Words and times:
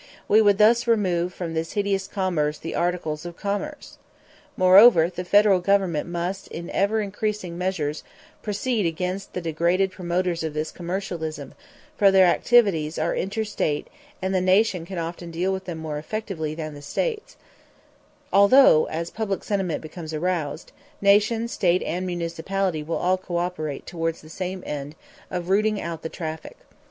We 0.27 0.41
would 0.41 0.57
thus 0.57 0.87
remove 0.87 1.31
from 1.31 1.53
this 1.53 1.73
hideous 1.73 2.07
commerce 2.07 2.57
the 2.57 2.73
articles 2.73 3.23
of 3.23 3.37
commerce. 3.37 3.99
Moreover, 4.57 5.11
the 5.11 5.23
Federal 5.23 5.59
Government 5.59 6.09
must 6.09 6.47
in 6.47 6.71
ever 6.71 7.01
increasing 7.01 7.55
measure 7.55 7.93
proceed 8.41 8.87
against 8.87 9.33
the 9.33 9.41
degraded 9.41 9.91
promoters 9.91 10.41
of 10.41 10.55
this 10.55 10.71
commercialism, 10.71 11.53
for 11.95 12.09
their 12.09 12.25
activities 12.25 12.97
are 12.97 13.13
inter 13.13 13.43
State 13.43 13.89
and 14.23 14.33
the 14.33 14.41
Nation 14.41 14.87
can 14.87 14.97
often 14.97 15.29
deal 15.29 15.53
with 15.53 15.65
them 15.65 15.77
more 15.77 15.99
effectively 15.99 16.55
than 16.55 16.73
the 16.73 16.81
States; 16.81 17.37
although, 18.33 18.85
as 18.85 19.11
public 19.11 19.43
sentiment 19.43 19.81
becomes 19.83 20.15
aroused, 20.15 20.71
Nation, 20.99 21.47
State, 21.47 21.83
and 21.83 22.07
municipality 22.07 22.81
will 22.81 22.97
all 22.97 23.17
cooperate 23.19 23.85
towards 23.85 24.21
the 24.21 24.29
same 24.29 24.63
end 24.65 24.95
of 25.29 25.49
rooting 25.49 25.79
out 25.79 26.01
the 26.01 26.09
traffic. 26.09 26.57